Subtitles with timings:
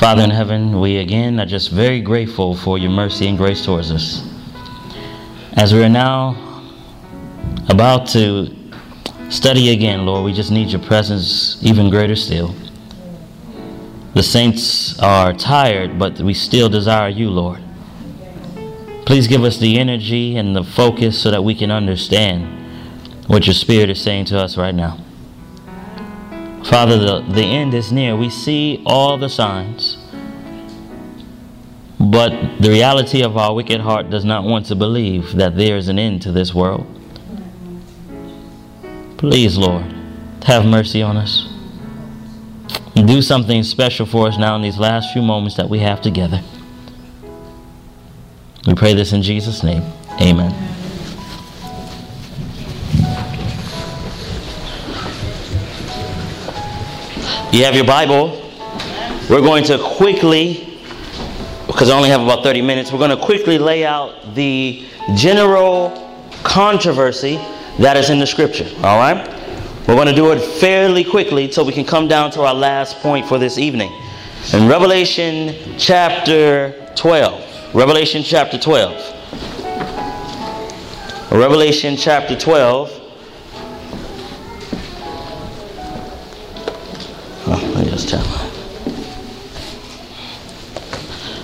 [0.00, 3.90] Father in heaven, we again are just very grateful for your mercy and grace towards
[3.90, 4.26] us.
[5.52, 6.72] As we are now
[7.68, 8.48] about to
[9.28, 12.54] study again, Lord, we just need your presence even greater still.
[14.14, 17.62] The saints are tired, but we still desire you, Lord.
[19.04, 22.46] Please give us the energy and the focus so that we can understand
[23.26, 24.96] what your Spirit is saying to us right now.
[26.64, 28.16] Father, the, the end is near.
[28.16, 29.96] We see all the signs.
[31.98, 35.88] But the reality of our wicked heart does not want to believe that there is
[35.88, 36.86] an end to this world.
[39.18, 39.84] Please, Lord,
[40.44, 41.50] have mercy on us
[43.06, 46.40] do something special for us now in these last few moments that we have together.
[48.66, 49.82] We pray this in Jesus' name.
[50.20, 50.69] Amen.
[57.52, 58.40] You have your Bible.
[59.28, 60.78] We're going to quickly,
[61.66, 66.22] because I only have about 30 minutes, we're going to quickly lay out the general
[66.44, 67.40] controversy
[67.80, 68.68] that is in the scripture.
[68.84, 69.26] All right?
[69.88, 72.98] We're going to do it fairly quickly so we can come down to our last
[72.98, 73.90] point for this evening.
[74.52, 77.74] In Revelation chapter 12.
[77.74, 78.92] Revelation chapter 12.
[81.32, 82.99] Revelation chapter 12.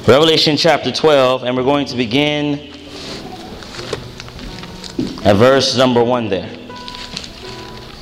[0.07, 2.61] Revelation chapter 12, and we're going to begin
[5.25, 6.49] at verse number 1 there.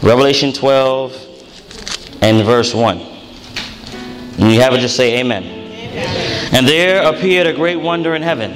[0.02, 2.98] Revelation 12 and verse 1.
[2.98, 5.44] And you have it, just say amen.
[5.44, 6.54] amen.
[6.54, 8.52] And there appeared a great wonder in heaven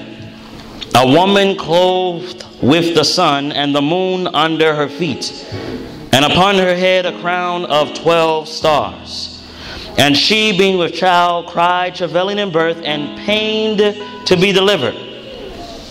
[0.94, 5.46] a woman clothed with the sun and the moon under her feet,
[6.12, 9.38] and upon her head a crown of 12 stars.
[9.98, 14.94] And she, being with child, cried, travailing in birth, and pained to be delivered.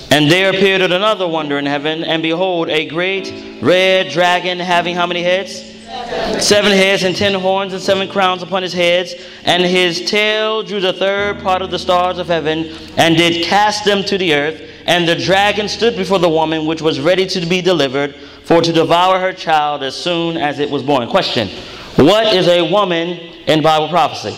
[0.09, 5.05] And there appeared another wonder in heaven, and behold, a great red dragon having how
[5.05, 5.61] many heads?
[5.61, 6.39] Seven.
[6.39, 9.13] seven heads and ten horns and seven crowns upon his heads,
[9.43, 13.83] and his tail drew the third part of the stars of heaven, and did cast
[13.83, 14.61] them to the earth.
[14.85, 18.71] And the dragon stood before the woman, which was ready to be delivered, for to
[18.71, 21.09] devour her child as soon as it was born.
[21.09, 21.49] Question
[21.97, 24.33] What is a woman in Bible prophecy?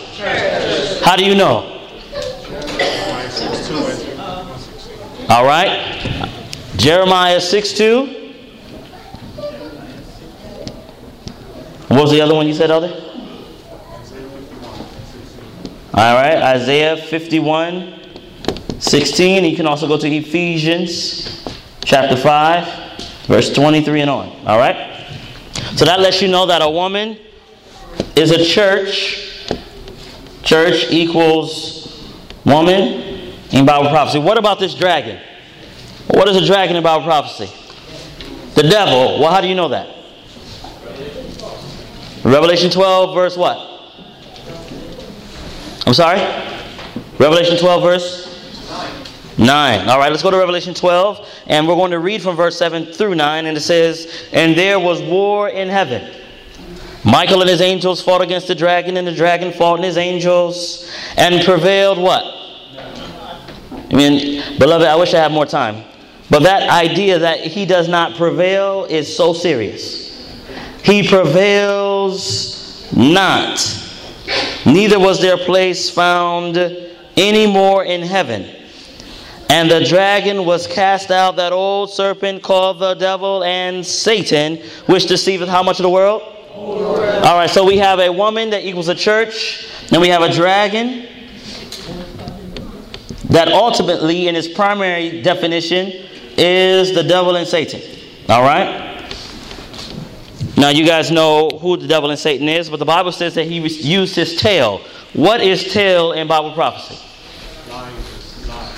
[1.04, 1.76] How do you know?
[5.28, 6.28] All right.
[6.76, 8.16] Jeremiah 6 2.
[11.88, 12.92] What was the other one you said, Elder?
[15.92, 16.36] All right.
[16.54, 17.96] Isaiah 51
[18.78, 19.44] 16.
[19.44, 21.44] You can also go to Ephesians
[21.84, 24.28] chapter 5, verse 23 and on.
[24.46, 25.04] All right.
[25.74, 27.18] So that lets you know that a woman
[28.16, 29.26] is a church.
[30.42, 32.10] Church equals
[32.44, 34.18] woman in Bible prophecy.
[34.18, 35.20] What about this dragon?
[36.08, 37.52] What is a dragon in Bible prophecy?
[38.54, 39.20] The devil.
[39.20, 39.96] Well, how do you know that?
[42.24, 43.56] Revelation 12, verse what?
[45.86, 46.20] I'm sorry?
[47.18, 49.88] Revelation 12, verse 9.
[49.88, 52.92] All right, let's go to Revelation 12, and we're going to read from verse 7
[52.92, 56.19] through 9, and it says, And there was war in heaven.
[57.04, 60.90] Michael and his angels fought against the dragon, and the dragon fought and his angels,
[61.16, 62.22] and prevailed what?
[63.90, 65.84] I mean, beloved, I wish I had more time.
[66.28, 70.10] But that idea that he does not prevail is so serious.
[70.84, 73.58] He prevails not.
[74.64, 76.56] Neither was their place found
[77.16, 78.56] any more in heaven.
[79.48, 85.06] And the dragon was cast out, that old serpent called the devil and Satan, which
[85.06, 86.29] deceiveth how much of the world?
[86.54, 90.32] All right, so we have a woman that equals a church, and we have a
[90.32, 91.06] dragon
[93.26, 95.92] that ultimately, in its primary definition,
[96.36, 97.80] is the devil and Satan.
[98.28, 98.88] All right?
[100.56, 103.44] Now, you guys know who the devil and Satan is, but the Bible says that
[103.44, 104.78] he used his tail.
[105.12, 106.98] What is tail in Bible prophecy?
[107.70, 107.92] Lies,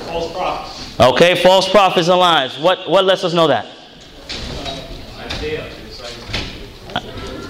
[0.07, 1.01] false prophets.
[1.01, 2.59] Okay, false prophets and lies.
[2.59, 3.67] What, what lets us know that?
[5.19, 5.82] Isaiah.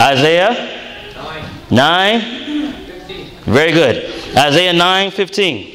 [0.02, 1.14] Isaiah
[1.70, 1.70] 9.
[1.70, 2.74] 9?
[3.44, 4.36] Very good.
[4.36, 5.72] Isaiah 9 15.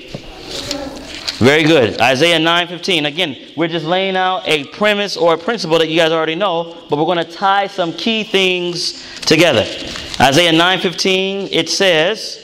[1.38, 2.02] Very good.
[2.02, 3.06] Isaiah 9:15.
[3.06, 6.76] Again, we're just laying out a premise or a principle that you guys already know,
[6.90, 9.62] but we're going to tie some key things together.
[10.20, 12.40] Isaiah 9:15, it says,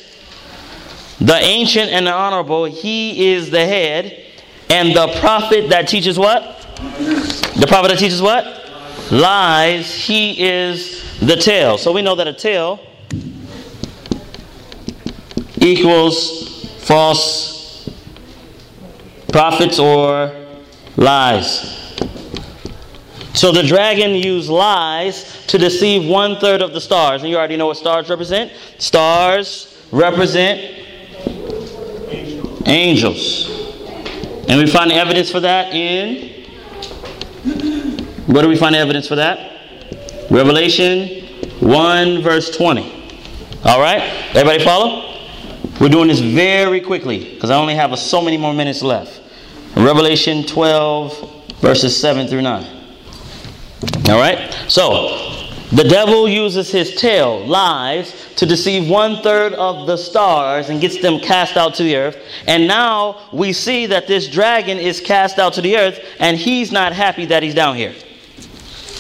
[1.20, 4.16] "The ancient and the honorable, he is the head,
[4.70, 6.62] and the prophet that teaches what?
[7.56, 8.63] The prophet that teaches what?
[9.12, 12.80] Lies, he is the tail." So we know that a tail
[15.60, 17.90] equals false
[19.32, 20.32] prophets or
[20.98, 21.80] lies.
[23.34, 27.22] So the dragon used lies to deceive one third of the stars.
[27.22, 28.52] And you already know what stars represent.
[28.78, 30.62] Stars represent
[32.66, 33.50] angels.
[34.48, 36.32] And we find evidence for that in.
[38.34, 39.52] Where do we find evidence for that?
[40.32, 41.24] Revelation
[41.60, 42.82] 1, verse 20.
[43.64, 44.02] All right?
[44.30, 45.20] Everybody follow?
[45.80, 49.22] We're doing this very quickly because I only have so many more minutes left.
[49.78, 52.66] Revelation 12, verses 7 through 9.
[54.10, 54.52] All right?
[54.68, 60.82] So, the devil uses his tail, lies, to deceive one third of the stars and
[60.82, 62.18] gets them cast out to the earth.
[62.48, 66.72] And now we see that this dragon is cast out to the earth and he's
[66.72, 67.94] not happy that he's down here.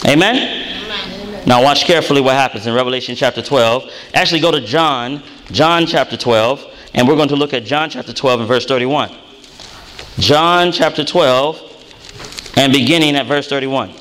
[0.06, 1.46] Amen?
[1.46, 3.90] Now watch carefully what happens in Revelation chapter 12.
[4.14, 8.14] Actually, go to John, John chapter 12, and we're going to look at John chapter
[8.14, 9.12] 12 and verse 31.
[10.20, 13.94] John chapter 12 and beginning at verse 31.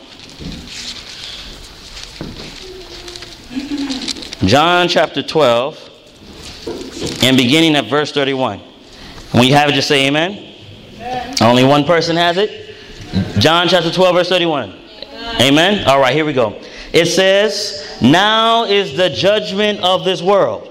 [4.46, 5.90] John chapter 12
[7.22, 8.58] and beginning at verse 31.
[9.30, 10.54] When you have it, just say amen.
[10.96, 11.34] amen.
[11.40, 12.76] Only one person has it.
[13.38, 14.81] John chapter 12, verse 31.
[15.40, 15.86] Amen.
[15.86, 16.60] All right, here we go.
[16.92, 20.68] It says, Now is the judgment of this world.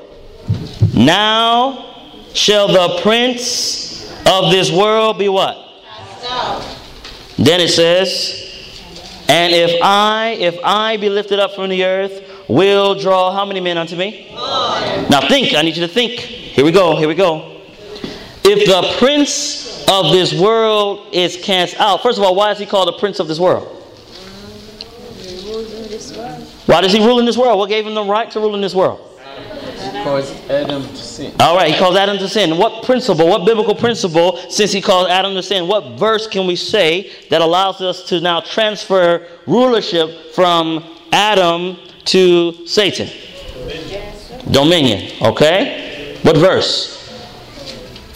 [0.94, 5.58] Now shall the prince of this world be what?
[7.38, 8.70] Then it says,
[9.28, 13.60] And if I, if I be lifted up from the earth, will draw how many
[13.60, 14.28] men unto me?
[15.10, 16.20] Now think, I need you to think.
[16.20, 17.62] Here we go, here we go.
[18.44, 22.66] If the prince of this world is cast out, first of all, why is he
[22.66, 23.81] called the prince of this world?
[26.66, 27.58] Why does he rule in this world?
[27.60, 29.12] What gave him the right to rule in this world?
[30.04, 31.34] caused Adam to sin.
[31.40, 32.58] All right, he caused Adam to sin.
[32.58, 36.56] What principle, what biblical principle, since he caused Adam to sin, what verse can we
[36.56, 43.10] say that allows us to now transfer rulership from Adam to Satan?
[44.50, 45.12] Dominion.
[45.22, 46.18] Okay?
[46.24, 47.01] What verse?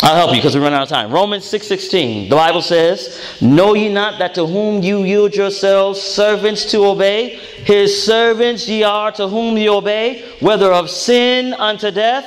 [0.06, 1.12] I'll help you because we run out of time.
[1.12, 2.30] Romans 6:16.
[2.30, 7.40] the Bible says, "Know ye not that to whom you yield yourselves servants to obey,
[7.64, 12.26] his servants ye are to whom ye obey, whether of sin unto death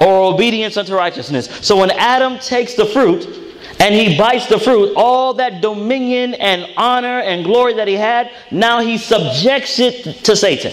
[0.00, 3.28] or obedience unto righteousness." So when Adam takes the fruit
[3.78, 8.30] and he bites the fruit, all that dominion and honor and glory that he had,
[8.50, 10.72] now he subjects it to Satan.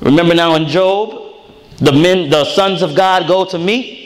[0.00, 1.18] Remember now in Job,
[1.78, 4.02] the men, the sons of God go to meet,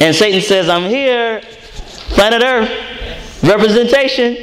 [0.00, 1.40] and Satan says, I'm here,
[2.10, 4.36] planet Earth, representation.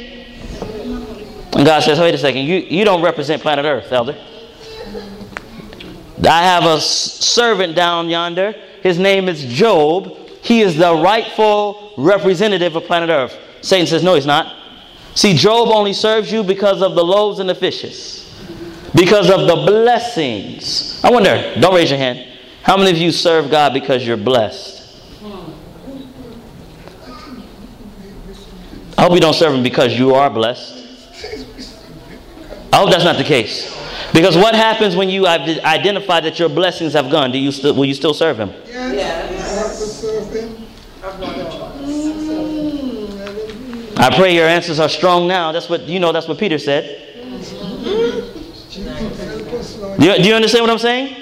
[1.56, 4.16] And God says, wait a second, you, you don't represent planet Earth, elder.
[6.28, 8.54] I have a servant down yonder.
[8.82, 10.16] His name is Job.
[10.42, 13.36] He is the rightful representative of planet Earth.
[13.62, 14.54] Satan says, no, he's not.
[15.14, 18.16] See, Job only serves you because of the loaves and the fishes
[18.96, 21.00] because of the blessings.
[21.04, 22.26] I wonder, don't raise your hand.
[22.62, 24.75] How many of you serve God because you're blessed?
[29.06, 30.82] Hope you don't serve Him because you are blessed.
[32.72, 33.72] I hope that's not the case.
[34.12, 37.30] Because what happens when you identify that your blessings have gone?
[37.30, 38.50] Do you still, will you still serve Him?
[38.66, 40.02] Yes.
[43.98, 45.52] I pray your answers are strong now.
[45.52, 46.10] That's what you know.
[46.12, 47.02] That's what Peter said.
[49.98, 51.16] Do you, do you understand what I'm saying?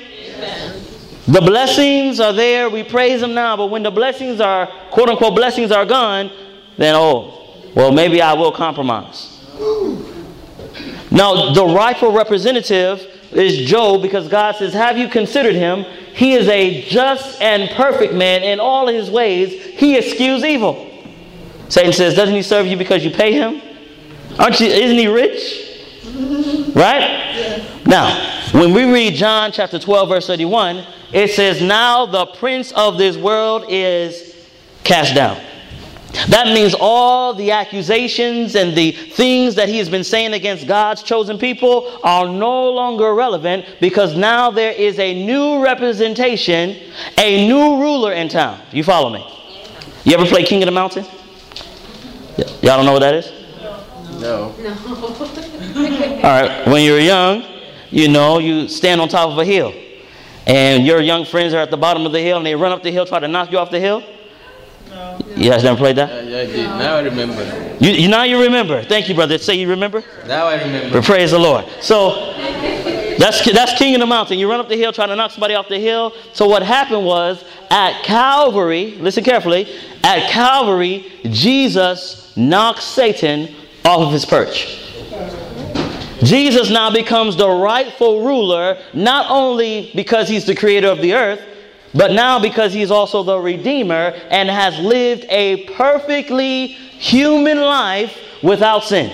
[1.26, 2.70] The blessings are there.
[2.70, 3.56] We praise them now.
[3.58, 6.30] But when the blessings are, quote unquote, blessings are gone,
[6.76, 7.43] then, oh,
[7.74, 9.30] well, maybe I will compromise.
[11.10, 15.84] Now, the rightful representative is Job because God says, Have you considered him?
[16.14, 19.64] He is a just and perfect man in all his ways.
[19.64, 20.90] He eschews evil.
[21.68, 23.60] Satan says, Doesn't he serve you because you pay him?
[24.38, 25.70] Aren't you, isn't he rich?
[26.74, 27.82] Right?
[27.86, 32.98] Now, when we read John chapter 12, verse 31, it says, Now the prince of
[32.98, 34.48] this world is
[34.84, 35.40] cast down.
[36.28, 41.02] That means all the accusations and the things that he has been saying against God's
[41.02, 46.76] chosen people are no longer relevant because now there is a new representation,
[47.18, 48.60] a new ruler in town.
[48.70, 49.26] You follow me?
[50.04, 51.04] You ever play King of the Mountain?
[52.36, 53.32] Y'all don't know what that is?
[54.20, 54.20] No.
[54.20, 54.54] No.
[56.16, 56.66] All right.
[56.68, 57.44] When you're young,
[57.90, 59.72] you know, you stand on top of a hill.
[60.46, 62.82] And your young friends are at the bottom of the hill and they run up
[62.82, 64.02] the hill, try to knock you off the hill.
[65.36, 66.24] You guys never played that?
[66.26, 66.66] Yeah, I did.
[66.66, 67.76] Now I remember.
[67.80, 68.82] You, you, now you remember.
[68.82, 69.36] Thank you, brother.
[69.38, 70.02] Say you remember.
[70.26, 71.00] Now I remember.
[71.00, 71.66] But praise the Lord.
[71.80, 72.32] So
[73.18, 74.38] that's that's King of the Mountain.
[74.38, 76.12] You run up the hill trying to knock somebody off the hill.
[76.32, 79.68] So what happened was at Calvary, listen carefully,
[80.02, 83.54] at Calvary, Jesus knocks Satan
[83.84, 84.80] off of his perch.
[86.22, 91.40] Jesus now becomes the rightful ruler, not only because he's the creator of the earth,
[91.94, 98.84] but now because he's also the redeemer and has lived a perfectly human life without
[98.84, 99.10] sin.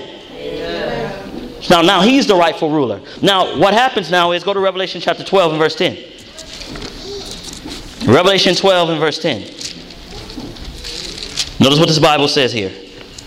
[1.68, 3.00] Now, now he's the rightful ruler.
[3.20, 5.96] Now, what happens now is go to Revelation chapter 12 and verse 10.
[8.06, 9.40] Revelation 12 and verse 10.
[11.60, 12.72] Notice what this Bible says here.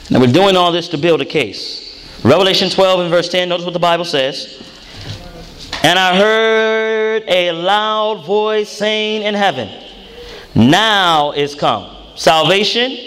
[0.09, 1.83] Now, we're doing all this to build a case.
[2.23, 4.63] Revelation 12 and verse 10, notice what the Bible says.
[5.83, 9.69] And I heard a loud voice saying in heaven,
[10.55, 12.97] Now is come salvation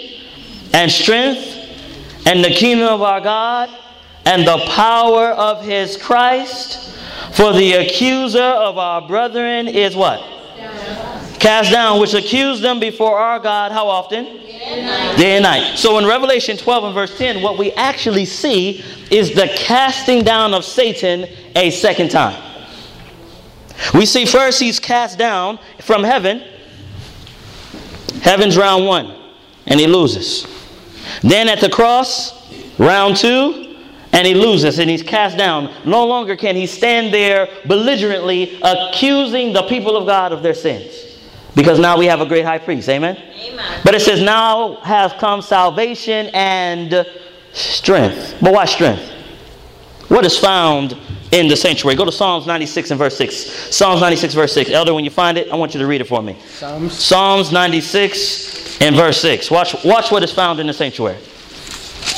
[0.73, 1.55] and strength
[2.27, 3.69] and the kingdom of our God
[4.25, 6.95] and the power of his Christ.
[7.33, 10.19] For the accuser of our brethren is what?
[11.39, 14.25] Cast down, which accused them before our God how often?
[14.25, 15.77] Day and, Day and night.
[15.77, 20.53] So in Revelation 12 and verse 10, what we actually see is the casting down
[20.53, 22.46] of Satan a second time.
[23.93, 26.43] We see first he's cast down from heaven.
[28.21, 29.15] Heaven's round one,
[29.65, 30.47] and he loses.
[31.21, 32.33] Then at the cross,
[32.79, 33.75] round two,
[34.13, 35.71] and he loses and he's cast down.
[35.85, 41.19] No longer can he stand there belligerently accusing the people of God of their sins.
[41.55, 42.87] Because now we have a great high priest.
[42.89, 43.15] Amen?
[43.15, 43.81] Amen.
[43.83, 47.05] But it says, now has come salvation and
[47.53, 48.35] strength.
[48.41, 49.11] But why strength?
[50.09, 50.97] What is found
[51.31, 51.95] in the sanctuary?
[51.95, 53.35] Go to Psalms 96 and verse 6.
[53.75, 54.69] Psalms 96, verse 6.
[54.69, 56.37] Elder, when you find it, I want you to read it for me.
[56.47, 59.51] Psalms, Psalms 96 and verse 6.
[59.51, 61.17] Watch, watch what is found in the sanctuary.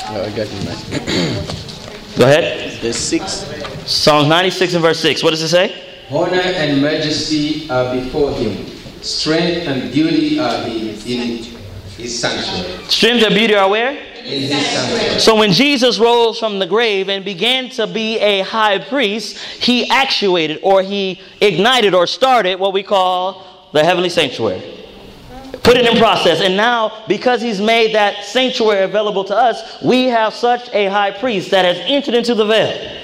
[0.07, 1.45] Oh, I got you, man.
[2.17, 2.81] Go ahead.
[2.81, 3.31] The 6.
[3.89, 5.23] Psalms 96 and verse 6.
[5.23, 5.83] What does it say?
[6.11, 8.65] Honor and majesty are before him
[9.01, 11.43] Strength and beauty are in, in
[11.97, 12.83] his sanctuary.
[12.89, 13.97] Strength and beauty are where?
[15.19, 19.89] So when Jesus rose from the grave and began to be a high priest, he
[19.89, 24.75] actuated or he ignited or started what we call the heavenly sanctuary.
[25.63, 26.41] Put it in process.
[26.41, 31.11] And now, because he's made that sanctuary available to us, we have such a high
[31.11, 32.99] priest that has entered into the veil.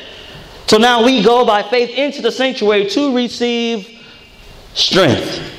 [0.67, 4.03] So now we go by faith into the sanctuary to receive
[4.73, 5.51] strength.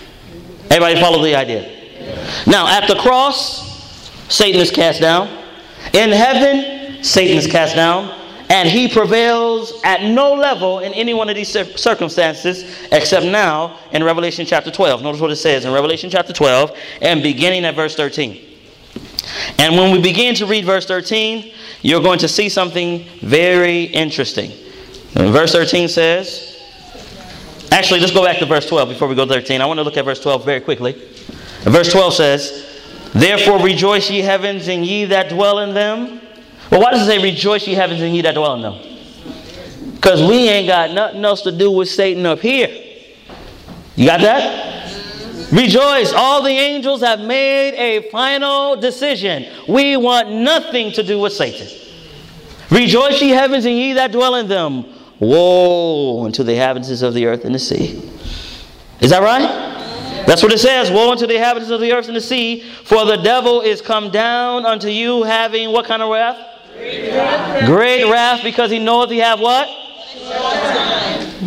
[0.70, 1.72] Everybody follow the idea?
[2.46, 5.44] Now, at the cross, Satan is cast down.
[5.92, 8.22] In heaven, Satan is cast down.
[8.48, 14.04] And he prevails at no level in any one of these circumstances except now in
[14.04, 15.02] Revelation chapter 12.
[15.02, 18.40] Notice what it says in Revelation chapter 12 and beginning at verse 13.
[19.58, 21.52] And when we begin to read verse 13,
[21.82, 24.52] you're going to see something very interesting.
[25.16, 26.52] And verse 13 says,
[27.72, 29.60] Actually, let's go back to verse 12 before we go to 13.
[29.60, 30.92] I want to look at verse 12 very quickly.
[31.62, 32.65] verse 12 says,
[33.16, 36.20] Therefore rejoice ye heavens and ye that dwell in them.
[36.70, 39.94] Well, why does it say rejoice ye heavens and ye that dwell in them?
[39.94, 42.68] Because we ain't got nothing else to do with Satan up here.
[43.94, 45.50] You got that?
[45.50, 49.46] Rejoice, all the angels have made a final decision.
[49.66, 51.68] We want nothing to do with Satan.
[52.70, 54.84] Rejoice, ye heavens, and ye that dwell in them.
[55.20, 58.10] Woe unto the inhabitants of the earth and the sea.
[59.00, 59.75] Is that right?
[60.26, 60.90] That's what it says.
[60.90, 64.10] Woe unto the inhabitants of the earth and the sea, for the devil is come
[64.10, 66.36] down unto you having what kind of wrath?
[66.74, 69.68] Great wrath, Great wrath because he knoweth he have what?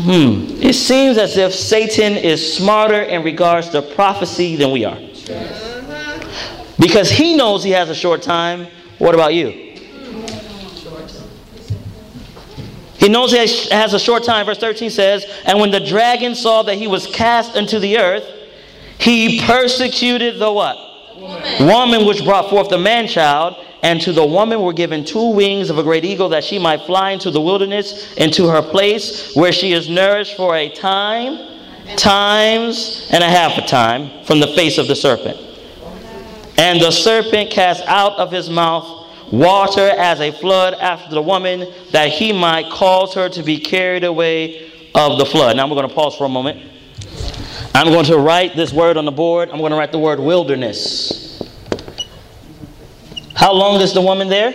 [0.01, 0.45] Hmm.
[0.61, 4.97] It seems as if Satan is smarter in regards to prophecy than we are.
[6.79, 8.67] Because he knows he has a short time.
[8.97, 9.69] What about you?
[12.97, 14.45] He knows he has a short time.
[14.45, 18.38] Verse 13 says, And when the dragon saw that he was cast into the earth,
[18.99, 20.77] he persecuted the what?
[21.17, 21.67] Woman.
[21.67, 23.65] woman which brought forth the man child.
[23.81, 26.81] And to the woman were given two wings of a great eagle that she might
[26.81, 31.37] fly into the wilderness, into her place where she is nourished for a time,
[31.95, 35.37] times, and a half a time from the face of the serpent.
[36.57, 41.71] And the serpent cast out of his mouth water as a flood after the woman,
[41.91, 45.55] that he might cause her to be carried away of the flood.
[45.55, 46.69] Now we're going to pause for a moment.
[47.75, 49.49] I'm going to write this word on the board.
[49.49, 51.41] I'm going to write the word wilderness.
[53.35, 54.51] How long is the woman there?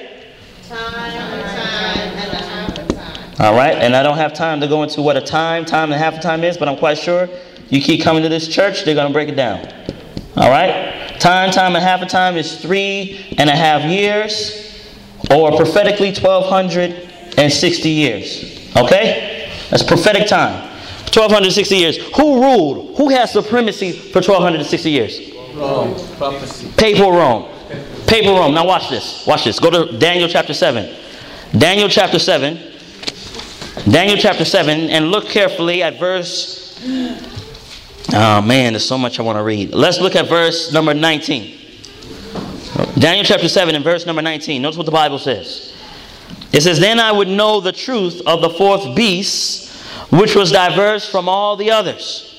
[0.69, 3.35] Time, time, and a half a time.
[3.41, 6.01] All right, and I don't have time to go into what a time, time and
[6.01, 7.29] half a time is, but I'm quite sure
[7.71, 9.67] you keep coming to this church, they're going to break it down.
[10.37, 11.19] All right?
[11.19, 14.87] Time, time, and half a time is three and a half years,
[15.31, 18.77] or prophetically 1260 years.
[18.77, 19.51] Okay?
[19.71, 20.74] That's prophetic time.
[21.13, 21.97] 1260 years.
[22.17, 22.97] Who ruled?
[22.97, 25.21] Who has supremacy for 1260 years?
[25.55, 25.95] Rome.
[26.17, 26.73] Prophecy.
[26.77, 27.49] Papal Rome.
[28.07, 28.55] Papal Rome.
[28.55, 29.27] Now watch this.
[29.27, 29.59] Watch this.
[29.59, 30.95] Go to Daniel chapter 7.
[31.57, 32.59] Daniel chapter 7.
[33.91, 34.91] Daniel chapter 7.
[34.91, 36.81] And look carefully at verse.
[38.13, 39.73] Oh man, there's so much I want to read.
[39.73, 41.61] Let's look at verse number 19.
[42.99, 44.61] Daniel chapter 7 and verse number 19.
[44.63, 45.75] Notice what the Bible says.
[46.53, 49.64] It says, Then I would know the truth of the fourth beast,
[50.11, 52.35] which was diverse from all the others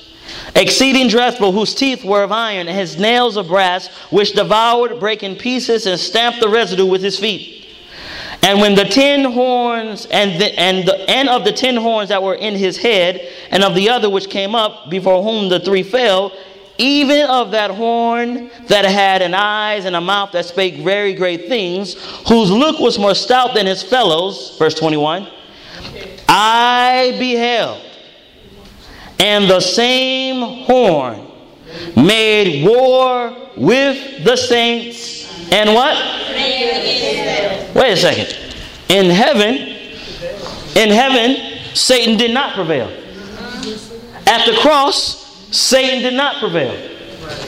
[0.54, 5.22] exceeding dreadful, whose teeth were of iron, and his nails of brass, which devoured, brake
[5.22, 7.66] in pieces, and stamped the residue with his feet.
[8.42, 12.22] And when the ten horns and the, and the and of the ten horns that
[12.22, 13.20] were in his head,
[13.50, 16.32] and of the other which came up, before whom the three fell,
[16.78, 21.48] even of that horn that had an eyes and a mouth that spake very great
[21.48, 21.94] things,
[22.28, 25.26] whose look was more stout than his fellows, verse 21,
[26.28, 27.82] I beheld
[29.18, 31.26] and the same horn
[31.96, 35.96] made war with the saints and what?
[37.74, 38.36] Wait a second.
[38.88, 39.54] In heaven,
[40.76, 42.88] in heaven, Satan did not prevail.
[44.26, 45.24] At the cross,
[45.56, 46.92] Satan did not prevail.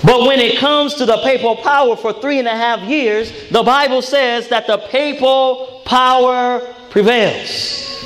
[0.04, 3.62] But when it comes to the papal power for three and a half years, the
[3.62, 7.97] Bible says that the papal power prevails.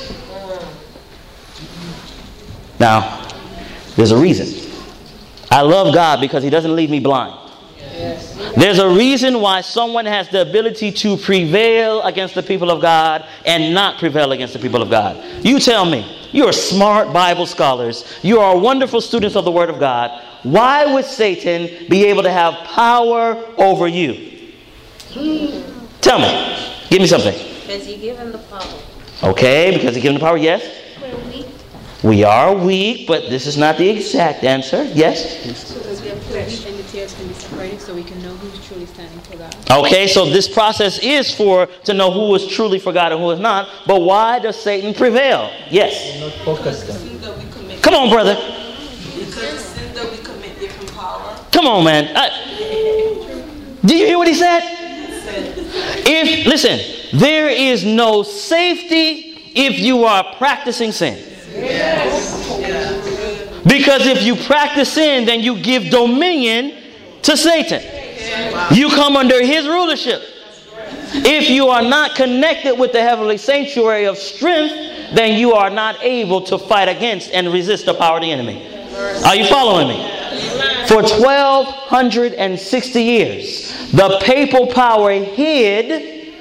[2.79, 3.27] Now,
[3.95, 4.71] there's a reason.
[5.51, 7.39] I love God because He doesn't leave me blind.
[8.57, 13.25] There's a reason why someone has the ability to prevail against the people of God
[13.45, 15.23] and not prevail against the people of God.
[15.43, 16.19] You tell me.
[16.31, 18.19] You are smart Bible scholars.
[18.23, 20.23] You are wonderful students of the Word of God.
[20.41, 24.51] Why would Satan be able to have power over you?
[26.01, 26.73] Tell me.
[26.89, 27.33] Give me something.
[27.61, 28.79] Because you give him the power.
[29.23, 30.82] Okay, because he gave him the power, yes?
[32.03, 34.83] We are weak, but this is not the exact answer.
[34.83, 35.37] Yes?
[35.47, 38.67] Because we have flesh and the tails can be separated so we can know who's
[38.67, 39.55] truly standing for God.
[39.71, 43.31] Okay, so this process is for to know who is truly for God and who
[43.31, 43.69] is not.
[43.87, 45.49] But why does Satan prevail?
[45.69, 46.19] Yes.
[46.19, 46.97] Not focused on.
[46.97, 47.81] sin that we commit.
[47.81, 48.35] Come on, brother.
[48.35, 51.39] Because the sin that we commit give him power.
[51.53, 52.13] Come on, man.
[52.17, 52.29] Uh,
[53.85, 54.61] do you hear what he said?
[56.05, 56.81] If listen,
[57.17, 61.32] there is no safety if you are practicing sin.
[63.65, 66.81] Because if you practice sin, then you give dominion
[67.23, 67.81] to Satan.
[68.71, 70.21] You come under his rulership.
[71.15, 74.73] If you are not connected with the heavenly sanctuary of strength,
[75.15, 78.67] then you are not able to fight against and resist the power of the enemy.
[79.25, 80.09] Are you following me?
[80.87, 86.33] For 1260 years, the papal power hid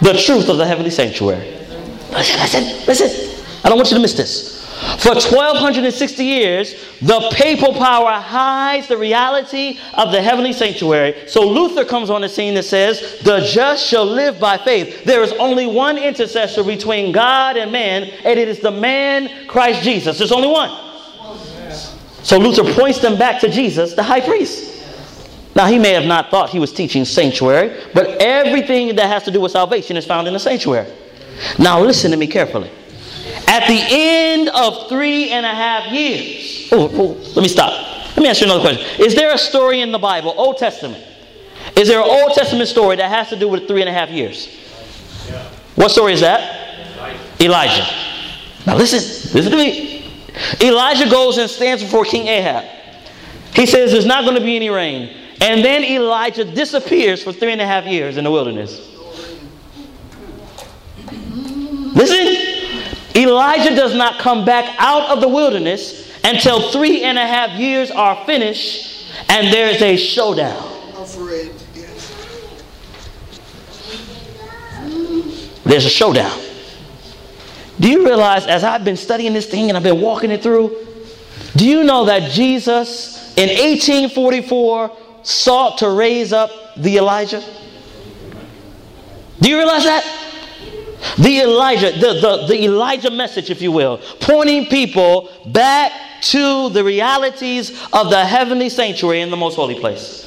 [0.00, 1.50] the truth of the heavenly sanctuary.
[2.12, 3.33] Listen, listen, listen.
[3.64, 4.62] I don't want you to miss this.
[4.98, 11.26] For 1260 years, the papal power hides the reality of the heavenly sanctuary.
[11.26, 15.04] So Luther comes on the scene that says, The just shall live by faith.
[15.04, 19.82] There is only one intercessor between God and man, and it is the man Christ
[19.82, 20.18] Jesus.
[20.18, 20.70] There's only one.
[22.22, 24.72] So Luther points them back to Jesus, the high priest.
[25.56, 29.30] Now, he may have not thought he was teaching sanctuary, but everything that has to
[29.30, 30.92] do with salvation is found in the sanctuary.
[31.58, 32.70] Now, listen to me carefully.
[33.46, 37.72] At the end of three and a half years, oh, oh, let me stop.
[38.16, 39.00] Let me ask you another question.
[39.00, 41.02] Is there a story in the Bible, Old Testament?
[41.76, 44.10] Is there an Old Testament story that has to do with three and a half
[44.10, 44.48] years?
[45.74, 46.60] What story is that?
[47.40, 47.86] Elijah.
[48.66, 48.98] Now listen,
[49.34, 50.24] listen to me.
[50.60, 52.64] Elijah goes and stands before King Ahab.
[53.54, 55.16] He says there's not going to be any rain.
[55.40, 58.90] And then Elijah disappears for three and a half years in the wilderness.
[61.94, 62.33] Listen,
[63.16, 67.90] Elijah does not come back out of the wilderness until three and a half years
[67.90, 70.70] are finished and there is a showdown.
[75.64, 76.40] There's a showdown.
[77.80, 80.76] Do you realize, as I've been studying this thing and I've been walking it through,
[81.56, 87.42] do you know that Jesus in 1844 sought to raise up the Elijah?
[89.40, 90.23] Do you realize that?
[91.18, 96.82] The Elijah, the, the, the Elijah message, if you will, pointing people back to the
[96.82, 100.22] realities of the heavenly sanctuary in the most holy place.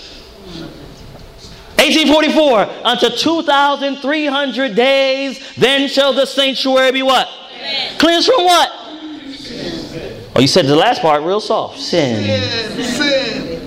[1.77, 7.27] 1844, unto 2,300 days, then shall the sanctuary be what?
[7.55, 7.97] Amen.
[7.99, 8.69] Cleansed from what?
[10.35, 11.79] Oh, you said the last part real soft.
[11.79, 12.23] Sin.
[12.83, 13.66] Sin.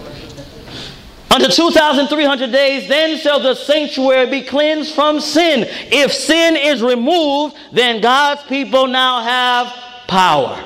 [1.33, 5.65] Unto 2,300 days, then shall the sanctuary be cleansed from sin.
[5.93, 9.69] If sin is removed, then God's people now have
[10.09, 10.57] power.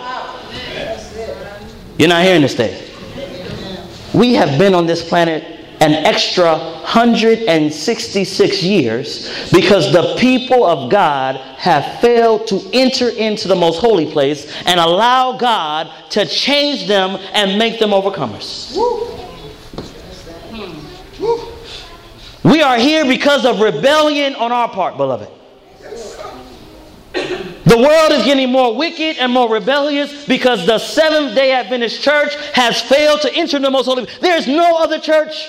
[1.98, 2.80] You're not hearing this thing.
[4.14, 5.44] We have been on this planet
[5.80, 13.54] an extra 166 years because the people of God have failed to enter into the
[13.54, 18.74] most holy place and allow God to change them and make them overcomers.
[22.44, 25.30] We are here because of rebellion on our part, beloved.
[27.12, 32.34] The world is getting more wicked and more rebellious because the Seventh day Adventist church
[32.52, 34.06] has failed to enter the most holy.
[34.20, 35.48] There is no other church.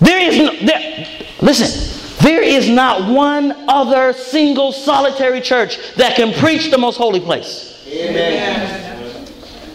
[0.00, 1.06] There is no, there,
[1.40, 7.20] listen, there is not one other single solitary church that can preach the most holy
[7.20, 7.84] place.
[7.88, 8.95] Amen.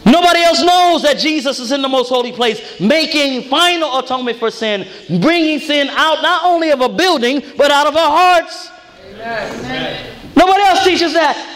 [0.06, 4.50] Nobody else knows that Jesus is in the most holy place, making final atonement for
[4.50, 4.88] sin,
[5.20, 8.70] bringing sin out not only of a building, but out of our hearts.
[9.14, 10.16] Amen.
[10.36, 11.48] Nobody else teaches that.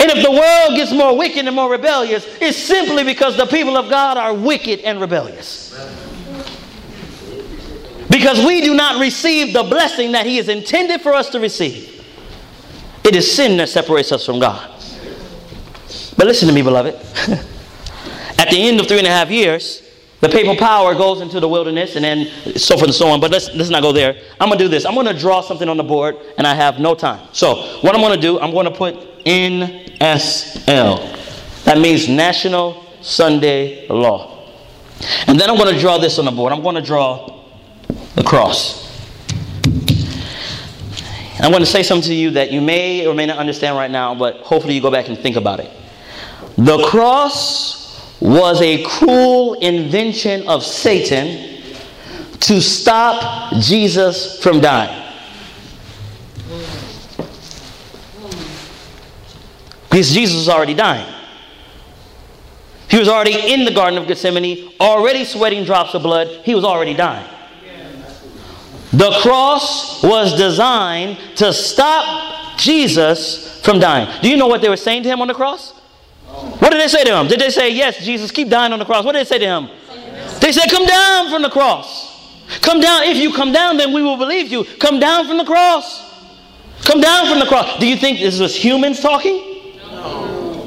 [0.00, 3.76] And if the world gets more wicked and more rebellious, it's simply because the people
[3.76, 5.76] of God are wicked and rebellious.
[8.08, 12.02] Because we do not receive the blessing that He has intended for us to receive.
[13.04, 14.79] It is sin that separates us from God.
[16.20, 16.94] But listen to me, beloved.
[18.38, 19.82] At the end of three and a half years,
[20.20, 22.26] the papal power goes into the wilderness and then
[22.58, 23.20] so forth and so on.
[23.20, 24.20] But let's, let's not go there.
[24.38, 24.84] I'm going to do this.
[24.84, 27.26] I'm going to draw something on the board and I have no time.
[27.32, 30.64] So, what I'm going to do, I'm going to put NSL.
[31.64, 34.46] That means National Sunday Law.
[35.26, 36.52] And then I'm going to draw this on the board.
[36.52, 37.46] I'm going to draw
[38.14, 38.94] the cross.
[41.40, 43.90] I'm going to say something to you that you may or may not understand right
[43.90, 45.78] now, but hopefully you go back and think about it.
[46.60, 51.62] The cross was a cruel invention of Satan
[52.40, 54.96] to stop Jesus from dying.
[59.88, 61.10] Because Jesus was already dying.
[62.90, 66.28] He was already in the Garden of Gethsemane, already sweating drops of blood.
[66.44, 67.26] He was already dying.
[68.92, 74.20] The cross was designed to stop Jesus from dying.
[74.20, 75.79] Do you know what they were saying to him on the cross?
[76.58, 77.26] What did they say to him?
[77.26, 79.04] Did they say, Yes, Jesus, keep dying on the cross?
[79.04, 79.68] What did they say to him?
[80.40, 82.10] They said, Come down from the cross.
[82.60, 83.04] Come down.
[83.04, 84.64] If you come down, then we will believe you.
[84.78, 86.08] Come down from the cross.
[86.84, 87.78] Come down from the cross.
[87.78, 89.46] Do you think this was humans talking?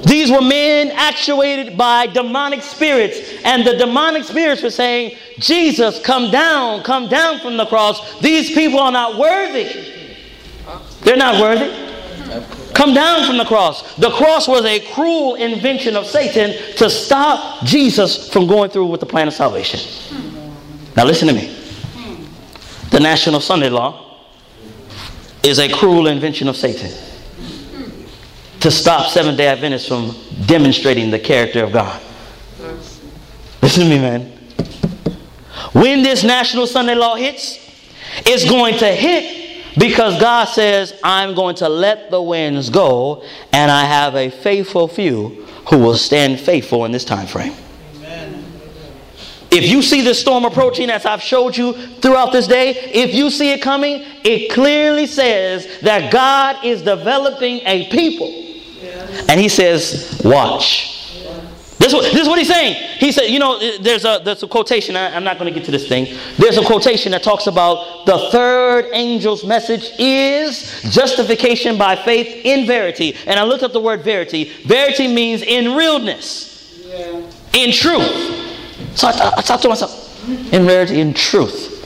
[0.05, 6.29] These were men actuated by demonic spirits, and the demonic spirits were saying, Jesus, come
[6.29, 8.19] down, come down from the cross.
[8.19, 9.93] These people are not worthy.
[11.01, 11.92] They're not worthy.
[12.73, 13.95] Come down from the cross.
[13.95, 18.99] The cross was a cruel invention of Satan to stop Jesus from going through with
[18.99, 19.79] the plan of salvation.
[20.95, 21.55] Now, listen to me.
[22.89, 24.19] The National Sunday Law
[25.43, 26.91] is a cruel invention of Satan
[28.59, 32.01] to stop Seventh day Adventists from demonstrating the character of God.
[33.61, 34.31] Listen to me, man.
[35.73, 37.57] When this National Sunday Law hits,
[38.25, 39.42] it's going to hit
[39.77, 44.87] because God says, I'm going to let the winds go, and I have a faithful
[44.87, 47.55] few who will stand faithful in this time frame.
[49.51, 53.29] If you see the storm approaching, as I've showed you throughout this day, if you
[53.29, 58.43] see it coming, it clearly says that God is developing a people
[59.29, 61.02] and he says, Watch.
[61.83, 62.75] This is, what, this is what he's saying.
[62.97, 64.95] He said, you know, there's a, there's a quotation.
[64.95, 66.17] I, I'm not going to get to this thing.
[66.37, 72.65] There's a quotation that talks about the third angel's message is justification by faith in
[72.65, 73.17] verity.
[73.27, 74.45] And I looked up the word verity.
[74.65, 77.21] Verity means in realness, yeah.
[77.51, 78.95] in truth.
[78.95, 81.85] So I, I thought to myself, in verity, in truth.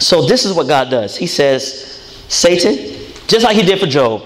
[0.00, 1.16] So this is what God does.
[1.16, 2.76] He says, Satan,
[3.28, 4.24] just like he did for Job,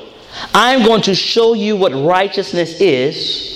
[0.55, 3.54] I'm going to show you what righteousness is,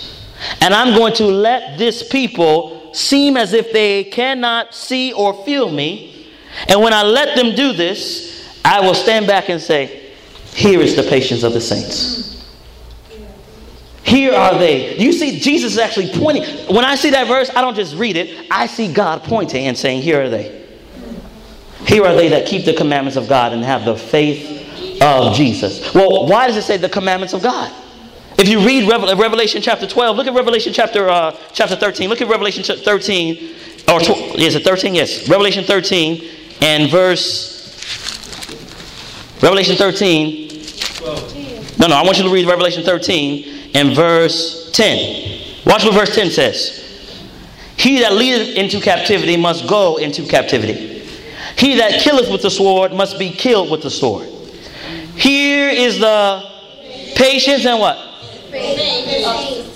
[0.61, 5.71] and I'm going to let this people seem as if they cannot see or feel
[5.71, 6.27] me.
[6.69, 10.13] And when I let them do this, I will stand back and say,
[10.53, 12.29] Here is the patience of the saints.
[14.03, 14.97] Here are they.
[14.97, 16.45] You see, Jesus is actually pointing.
[16.75, 19.77] When I see that verse, I don't just read it, I see God pointing and
[19.77, 20.67] saying, Here are they.
[21.87, 25.95] Here are they that keep the commandments of God and have the faith of Jesus.
[25.95, 27.73] Well, why does it say the commandments of God?
[28.39, 32.09] If you read Revelation chapter 12, look at Revelation chapter uh, chapter 13.
[32.09, 33.55] Look at Revelation 13,
[33.89, 34.95] or tw- is it 13?
[34.95, 36.23] Yes, Revelation 13
[36.63, 37.59] and verse
[39.43, 40.49] Revelation 13.
[41.79, 45.65] No, no, I want you to read Revelation 13 and verse 10.
[45.67, 46.85] Watch what verse 10 says.
[47.77, 51.05] He that leadeth into captivity must go into captivity.
[51.57, 54.29] He that killeth with the sword must be killed with the sword.
[55.17, 56.45] Here is the
[57.17, 58.08] patience and what?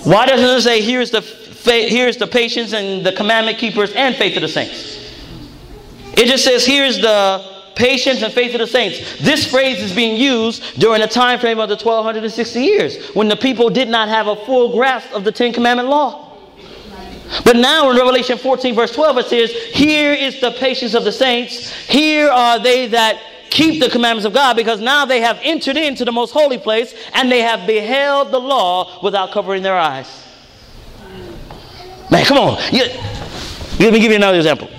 [0.03, 4.15] Why doesn't it say here's the fa- here's the patience and the commandment keepers and
[4.15, 4.99] faith of the saints?
[6.17, 9.17] It just says here's the patience and faith of the saints.
[9.19, 13.35] This phrase is being used during the time frame of the 1260 years when the
[13.35, 16.29] people did not have a full grasp of the Ten Commandment law.
[17.45, 21.11] But now in Revelation 14, verse 12, it says, Here is the patience of the
[21.11, 21.71] saints.
[21.87, 26.05] Here are they that keep the commandments of God because now they have entered into
[26.05, 30.07] the most holy place and they have beheld the law without covering their eyes.
[32.09, 32.59] Man, come on.
[32.71, 32.85] You,
[33.79, 34.69] let me give you another example.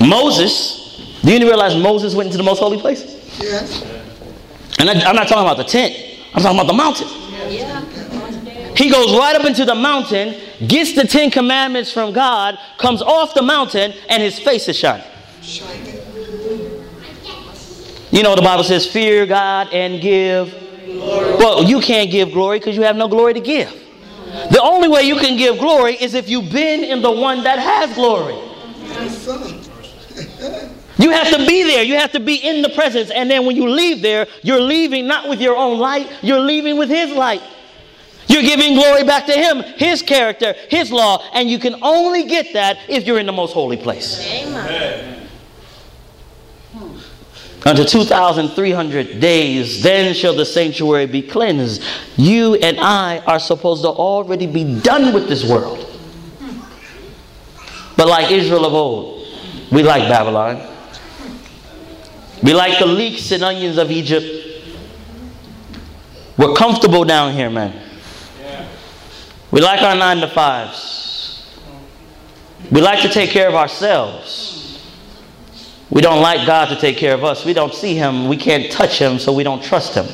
[0.00, 3.02] Moses, do you realize Moses went into the most holy place?
[3.40, 3.82] Yes.
[4.78, 5.94] And I, I'm not talking about the tent,
[6.34, 7.08] I'm talking about the mountain.
[8.76, 13.32] He goes right up into the mountain, gets the Ten Commandments from God, comes off
[13.32, 15.06] the mountain, and his face is shining.
[18.16, 20.54] You know, the Bible says, Fear God and give.
[20.88, 23.70] Well, you can't give glory because you have no glory to give.
[24.50, 27.58] The only way you can give glory is if you've been in the one that
[27.58, 28.32] has glory.
[30.98, 31.82] You have to be there.
[31.82, 33.10] You have to be in the presence.
[33.10, 36.78] And then when you leave there, you're leaving not with your own light, you're leaving
[36.78, 37.42] with His light.
[38.28, 41.22] You're giving glory back to Him, His character, His law.
[41.34, 44.26] And you can only get that if you're in the most holy place.
[47.66, 51.82] Unto 2,300 days, then shall the sanctuary be cleansed.
[52.16, 55.84] You and I are supposed to already be done with this world.
[57.96, 59.26] But like Israel of old,
[59.72, 60.64] we like Babylon.
[62.40, 64.24] We like the leeks and onions of Egypt.
[66.38, 67.82] We're comfortable down here, man.
[69.50, 71.50] We like our nine to fives.
[72.70, 74.55] We like to take care of ourselves.
[75.90, 77.44] We don't like God to take care of us.
[77.44, 78.28] We don't see Him.
[78.28, 80.06] We can't touch Him, so we don't trust Him.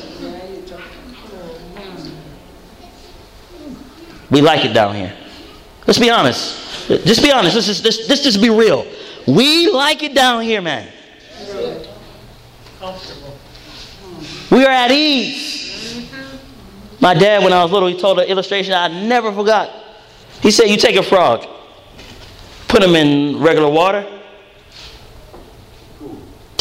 [4.29, 5.15] We like it down here.
[5.85, 6.87] Let's be honest.
[6.87, 7.55] Just be honest.
[7.55, 8.85] Let's just, let's, let's just be real.
[9.27, 10.91] We like it down here, man.
[12.79, 13.37] Comfortable.
[14.51, 16.09] We are at ease.
[16.99, 19.69] My dad, when I was little, he told an illustration I never forgot.
[20.41, 21.47] He said, You take a frog,
[22.67, 24.07] put him in regular water,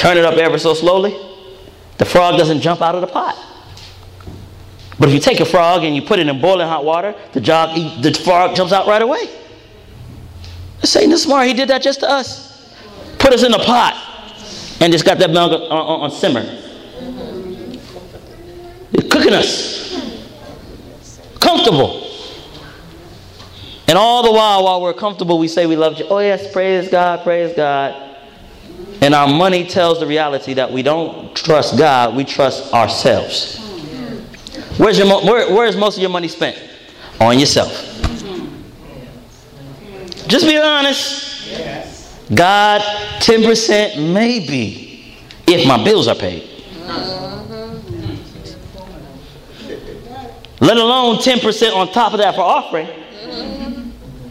[0.02, 1.16] turn it up ever so slowly,
[1.98, 3.38] the frog doesn't jump out of the pot.
[4.98, 7.40] But if you take a frog and you put it in boiling hot water, the,
[7.40, 9.30] jog, the frog jumps out right away.
[10.82, 11.46] Satan is smart.
[11.46, 12.74] He did that just to us.
[13.20, 13.94] Put us in a pot
[14.80, 16.42] and just got that milk on, on, on simmer.
[18.90, 19.92] He's cooking us.
[21.38, 22.08] Comfortable.
[23.86, 26.06] And all the while, while we're comfortable, we say we love you.
[26.08, 28.11] Oh, yes, praise God, praise God.
[29.00, 33.58] And our money tells the reality that we don't trust God, we trust ourselves.
[34.78, 36.56] Where's your where, where is most of your money spent?
[37.20, 37.70] On yourself.
[40.28, 41.30] Just be honest.
[42.34, 42.80] God,
[43.20, 45.16] 10% maybe
[45.46, 46.48] if my bills are paid.
[50.60, 52.88] Let alone 10% on top of that for offering.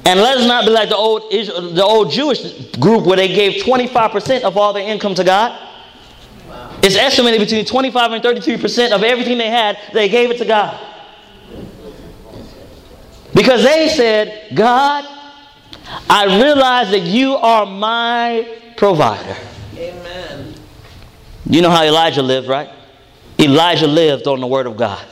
[0.06, 3.28] And let us not be like the old, Israel, the old Jewish group where they
[3.28, 5.70] gave 25% of all their income to God.
[6.84, 10.80] It's estimated between 25 and 33% of everything they had, they gave it to God.
[13.36, 15.06] Because they said, God,
[16.10, 19.38] I realize that you are my provider.
[19.76, 20.56] Amen.
[21.46, 22.70] You know how Elijah lived, right?
[23.40, 25.06] Elijah lived on the word of God.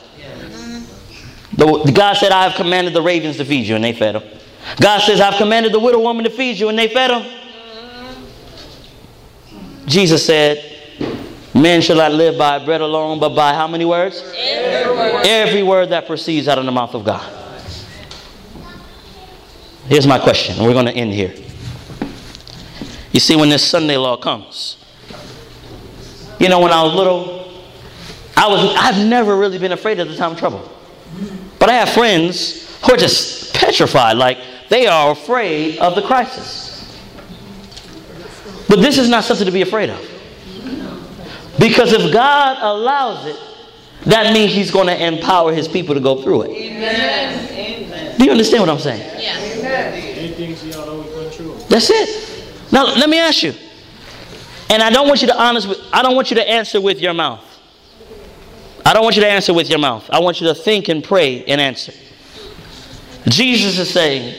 [1.52, 4.39] The, God said, I have commanded the ravens to feed you, and they fed them.
[4.80, 7.40] God says, I've commanded the widow woman to feed you, and they fed them.
[9.86, 10.64] Jesus said,
[11.54, 14.22] Men shall not live by bread alone, but by how many words?
[14.36, 15.26] Every word.
[15.26, 17.36] Every word that proceeds out of the mouth of God.
[19.88, 21.34] Here's my question, and we're going to end here.
[23.10, 24.76] You see, when this Sunday law comes,
[26.38, 27.52] you know, when I was little,
[28.36, 30.70] I was I've never really been afraid of the time of trouble.
[31.58, 34.38] But I have friends who are just petrified, like
[34.68, 36.68] they are afraid of the crisis.
[38.68, 40.00] But this is not something to be afraid of.
[41.58, 43.36] Because if God allows it,
[44.04, 46.50] that means He's going to empower His people to go through it.
[46.50, 48.16] Amen.
[48.18, 49.18] Do you understand what I'm saying?
[49.18, 49.50] Beyond.
[51.68, 52.44] That's it.
[52.72, 53.54] Now let me ask you.
[54.70, 57.00] And I don't want you to honest with, I don't want you to answer with
[57.00, 57.44] your mouth.
[58.86, 60.08] I don't want you to answer with your mouth.
[60.10, 61.92] I want you to think and pray and answer.
[63.28, 64.34] Jesus is saying,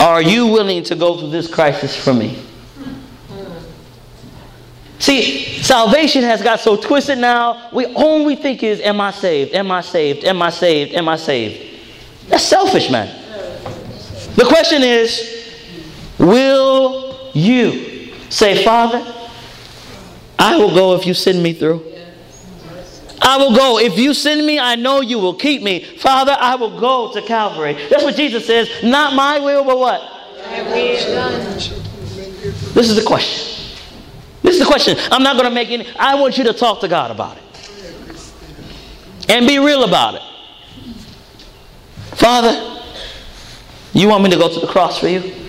[0.00, 2.44] Are you willing to go through this crisis for me?
[4.98, 9.54] See, salvation has got so twisted now, we only think is, Am I saved?
[9.54, 10.24] Am I saved?
[10.24, 10.94] Am I saved?
[10.94, 11.80] Am I saved?
[12.28, 13.14] That's selfish, man.
[14.34, 15.56] The question is,
[16.18, 19.04] will you say, Father,
[20.38, 21.84] I will go if you send me through?
[23.20, 23.78] I will go.
[23.78, 25.84] If you send me, I know you will keep me.
[25.84, 27.74] Father, I will go to Calvary.
[27.88, 28.68] That's what Jesus says.
[28.82, 30.00] Not my will, but what?
[32.74, 33.76] This is the question.
[34.42, 34.96] This is the question.
[35.10, 35.86] I'm not going to make any.
[35.98, 37.42] I want you to talk to God about it.
[39.28, 40.22] And be real about it.
[42.16, 42.80] Father,
[43.92, 45.47] you want me to go to the cross for you?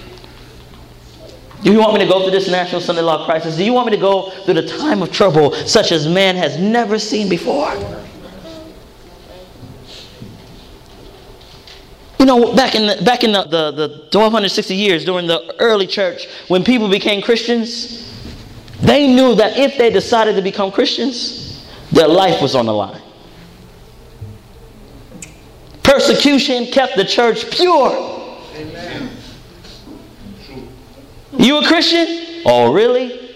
[1.63, 3.57] Do you want me to go through this national Sunday law crisis?
[3.57, 6.57] Do you want me to go through the time of trouble such as man has
[6.57, 7.73] never seen before?
[12.17, 15.87] You know, back in the, back in the, the, the 1260 years during the early
[15.87, 18.05] church, when people became Christians,
[18.81, 23.01] they knew that if they decided to become Christians, their life was on the line.
[25.83, 28.18] Persecution kept the church pure.
[31.39, 32.43] You a Christian?
[32.45, 33.31] Oh, really?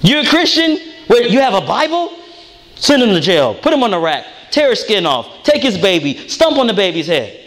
[0.00, 0.78] You a Christian?
[1.08, 2.10] Wait, you have a Bible?
[2.76, 3.54] Send him to jail.
[3.54, 4.24] Put him on the rack.
[4.50, 5.44] Tear his skin off.
[5.44, 6.28] Take his baby.
[6.28, 7.38] Stump on the baby's head.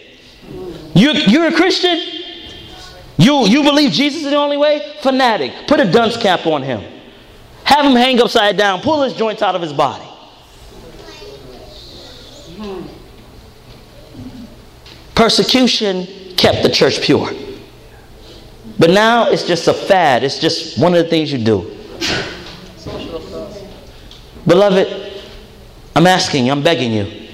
[0.94, 2.00] You, you're a Christian?
[3.18, 4.96] You, you believe Jesus is the only way?
[5.02, 5.68] Fanatic.
[5.68, 6.84] Put a dunce cap on him.
[7.64, 8.82] Have him hang upside down.
[8.82, 10.06] Pull his joints out of his body.
[15.16, 17.32] Persecution kept the church pure.
[18.84, 20.26] But now it's just a fad.
[20.26, 21.74] It's just one of the things you do.
[24.46, 25.22] Beloved,
[25.96, 27.30] I'm asking, you, I'm begging you.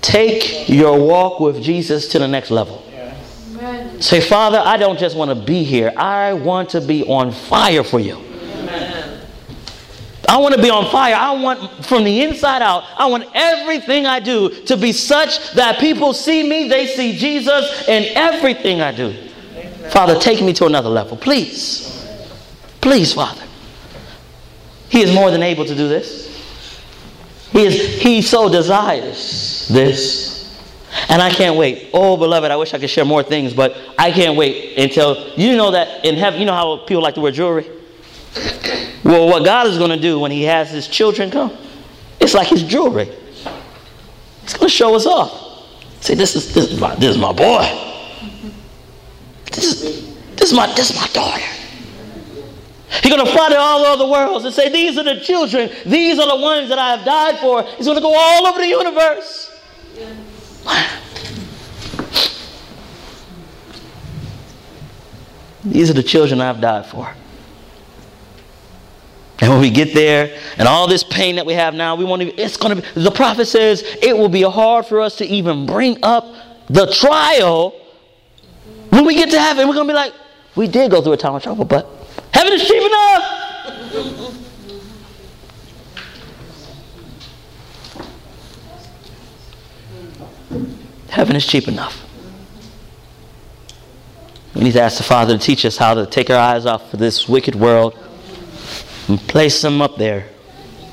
[0.00, 2.84] Take your walk with Jesus to the next level.
[3.98, 5.92] Say, Father, I don't just want to be here.
[5.96, 8.18] I want to be on fire for you.
[10.28, 11.16] I want to be on fire.
[11.16, 15.80] I want from the inside out, I want everything I do to be such that
[15.80, 19.25] people see me, they see Jesus in everything I do.
[19.90, 21.16] Father, take me to another level.
[21.16, 22.06] Please.
[22.80, 23.42] Please, Father.
[24.88, 26.26] He is more than able to do this.
[27.50, 30.36] He is he so desires this.
[31.08, 31.90] And I can't wait.
[31.92, 35.56] Oh, beloved, I wish I could share more things, but I can't wait until you
[35.56, 37.68] know that in heaven, you know how people like to wear jewelry?
[39.04, 41.56] Well, what God is going to do when He has His children come,
[42.20, 43.06] it's like His jewelry.
[44.42, 45.64] He's going to show us off.
[46.00, 47.85] Say, this is, this is, my, this is my boy.
[49.56, 51.42] This is, this is, my, this is my daughter.
[53.02, 55.70] He's going to fly to all over the worlds and say, These are the children.
[55.86, 57.62] These are the ones that I have died for.
[57.62, 59.50] He's going to go all over the universe.
[65.64, 67.10] These are the children I've died for.
[69.40, 72.22] And when we get there, and all this pain that we have now, we won't
[72.22, 75.26] even, it's going to be, the prophet says it will be hard for us to
[75.26, 76.26] even bring up
[76.68, 77.74] the trial
[78.96, 79.68] when we get to heaven.
[79.68, 80.14] We're going to be like,
[80.54, 81.86] we did go through a time of trouble, but
[82.32, 83.32] heaven is cheap enough.
[91.10, 92.02] heaven is cheap enough.
[94.54, 96.92] We need to ask the Father to teach us how to take our eyes off
[96.92, 97.98] of this wicked world
[99.08, 100.28] and place them up there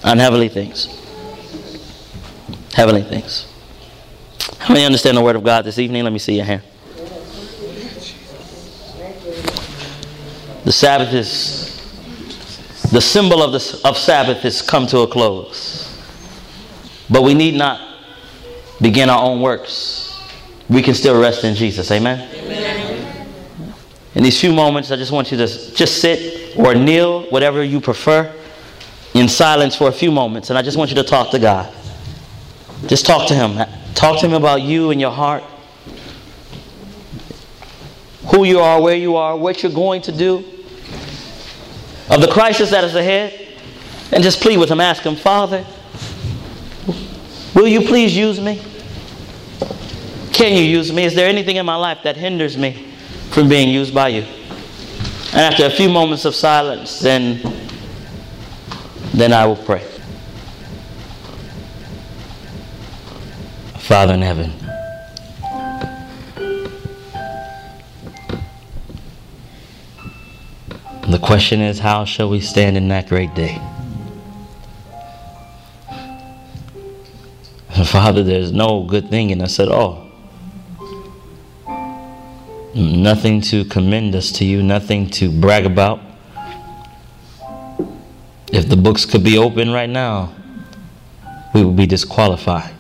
[0.04, 0.88] on heavenly things.
[2.74, 3.48] Heavenly things.
[4.60, 6.04] How many understand the Word of God this evening?
[6.04, 6.64] Let me see your hand.
[10.84, 11.80] Sabbath is,
[12.92, 15.98] the symbol of, the, of Sabbath has come to a close.
[17.10, 18.02] But we need not
[18.82, 20.22] begin our own works.
[20.68, 21.90] We can still rest in Jesus.
[21.90, 22.30] Amen?
[22.36, 23.28] Amen.
[24.14, 27.80] In these few moments, I just want you to just sit or kneel, whatever you
[27.80, 28.36] prefer,
[29.14, 30.50] in silence for a few moments.
[30.50, 31.74] And I just want you to talk to God.
[32.88, 33.56] Just talk to Him.
[33.96, 35.46] Talk to Him about you and your heart.
[38.34, 40.50] Who you are, where you are, what you're going to do,
[42.14, 43.40] of the crisis that is ahead.
[44.12, 44.80] And just plead with Him.
[44.80, 45.66] Ask Him, Father,
[47.56, 48.62] will you please use me?
[50.32, 51.04] Can you use me?
[51.06, 52.94] Is there anything in my life that hinders me
[53.32, 54.22] from being used by you?
[55.32, 57.42] And after a few moments of silence, then,
[59.14, 59.84] then I will pray.
[63.80, 64.54] Father in heaven,
[71.14, 73.62] the question is how shall we stand in that great day?
[77.86, 80.10] Father, there's no good thing in us at all.
[82.74, 86.02] Nothing to commend us to you, nothing to brag about.
[88.52, 90.34] If the books could be open right now,
[91.54, 92.74] we would be disqualified.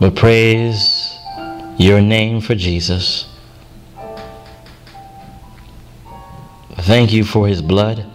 [0.00, 1.16] But praise
[1.78, 3.35] your name for Jesus.
[6.86, 8.06] Thank you for his blood,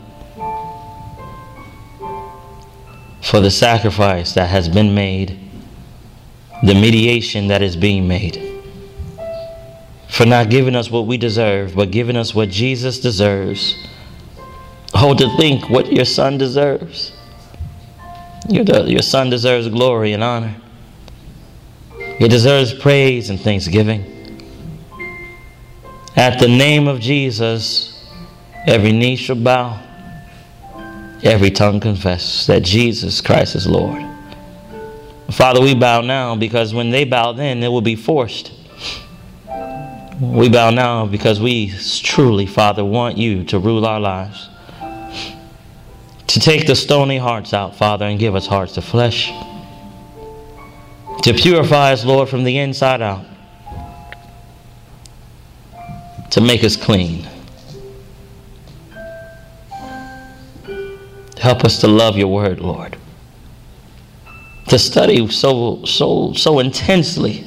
[3.22, 5.38] for the sacrifice that has been made,
[6.64, 8.42] the mediation that is being made,
[10.10, 13.76] for not giving us what we deserve, but giving us what Jesus deserves.
[14.94, 17.12] Oh, to think what your son deserves.
[18.48, 20.56] Your, your son deserves glory and honor.
[22.20, 24.06] He deserves praise and thanksgiving.
[26.16, 27.91] At the name of Jesus,
[28.66, 29.82] every knee shall bow,
[31.24, 34.02] every tongue confess that Jesus Christ is Lord.
[35.32, 38.52] Father, we bow now because when they bow then, it will be forced.
[40.20, 44.50] We bow now because we truly, Father, want you to rule our lives.
[46.28, 49.32] To take the stony hearts out, Father, and give us hearts of flesh.
[51.24, 53.26] To purify us, Lord, from the inside out.
[56.32, 57.28] To make us clean.
[61.42, 62.98] Help us to love your word, Lord.
[64.68, 67.44] To study so so so intensely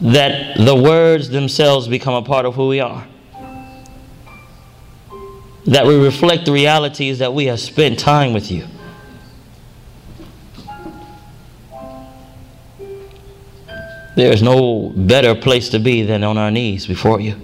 [0.00, 3.06] that the words themselves become a part of who we are.
[5.66, 8.66] That we reflect the realities that we have spent time with you.
[14.16, 17.36] There is no better place to be than on our knees before you.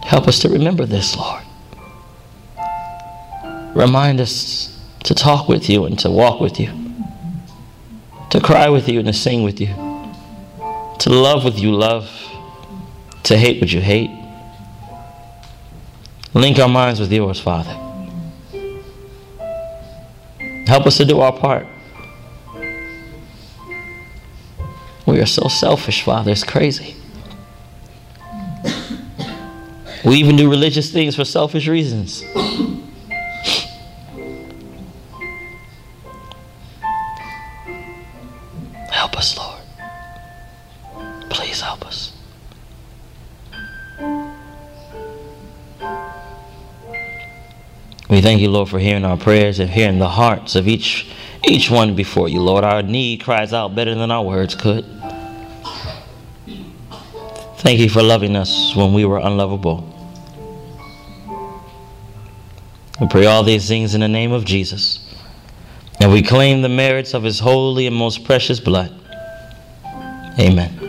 [0.00, 1.42] Help us to remember this, Lord.
[3.74, 6.70] Remind us to talk with you and to walk with you,
[8.30, 9.68] to cry with you and to sing with you,
[10.98, 12.10] to love with you love,
[13.24, 14.10] to hate what you hate.
[16.34, 17.72] Link our minds with yours, Father.
[20.66, 21.66] Help us to do our part.
[25.06, 26.30] We are so selfish, Father.
[26.30, 26.96] It's crazy.
[30.04, 32.24] We even do religious things for selfish reasons.
[48.22, 51.08] Thank you, Lord, for hearing our prayers and hearing the hearts of each
[51.44, 52.64] each one before you, Lord.
[52.64, 54.84] Our need cries out better than our words could.
[57.58, 59.88] Thank you for loving us when we were unlovable.
[63.00, 64.98] We pray all these things in the name of Jesus.
[66.00, 68.92] And we claim the merits of his holy and most precious blood.
[70.38, 70.81] Amen.